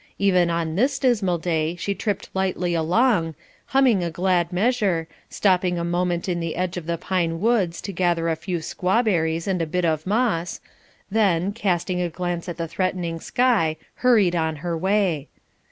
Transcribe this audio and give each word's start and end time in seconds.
Even 0.17 0.49
on 0.49 0.73
this 0.75 0.97
dismal 0.97 1.37
day 1.37 1.75
she 1.75 1.93
tripped 1.93 2.31
lightly 2.33 2.73
along, 2.73 3.35
humming 3.67 4.03
a 4.03 4.09
glad 4.09 4.51
measure, 4.51 5.07
stopping 5.29 5.77
a 5.77 5.83
moment 5.83 6.27
in 6.27 6.39
the 6.39 6.55
edge 6.55 6.75
of 6.75 6.87
the 6.87 6.97
pine 6.97 7.39
woods 7.39 7.79
to 7.81 7.91
gather 7.91 8.27
a 8.27 8.35
few 8.35 8.57
squaw 8.61 9.05
berries 9.05 9.47
and 9.47 9.61
a 9.61 9.67
bit 9.67 9.85
of 9.85 10.07
moss; 10.07 10.59
then, 11.11 11.51
casting 11.53 12.01
a 12.01 12.09
glance 12.09 12.49
at 12.49 12.57
the 12.57 12.67
threatening 12.67 13.19
sky, 13.19 13.77
hurried 13.97 14.35
on 14.35 14.55
her 14.65 14.75
way. 14.75 15.27